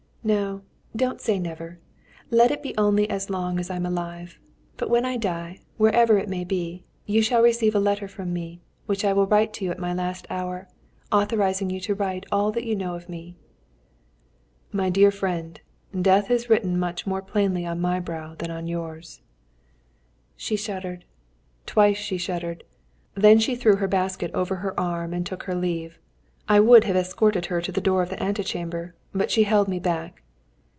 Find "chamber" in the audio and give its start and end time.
28.43-28.93